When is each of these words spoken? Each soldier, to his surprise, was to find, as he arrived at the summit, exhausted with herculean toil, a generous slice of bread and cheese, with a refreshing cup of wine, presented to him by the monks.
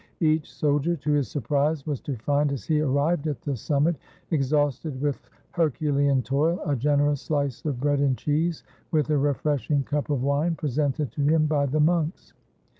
Each 0.19 0.51
soldier, 0.51 0.95
to 0.95 1.11
his 1.11 1.27
surprise, 1.27 1.85
was 1.85 2.01
to 2.01 2.15
find, 2.17 2.51
as 2.51 2.65
he 2.65 2.81
arrived 2.81 3.27
at 3.27 3.39
the 3.43 3.55
summit, 3.55 3.97
exhausted 4.31 4.99
with 4.99 5.21
herculean 5.51 6.23
toil, 6.23 6.59
a 6.65 6.75
generous 6.75 7.21
slice 7.21 7.63
of 7.65 7.79
bread 7.79 7.99
and 7.99 8.17
cheese, 8.17 8.63
with 8.89 9.11
a 9.11 9.17
refreshing 9.19 9.83
cup 9.83 10.09
of 10.09 10.23
wine, 10.23 10.55
presented 10.55 11.11
to 11.11 11.21
him 11.21 11.45
by 11.45 11.67
the 11.67 11.79
monks. 11.79 12.33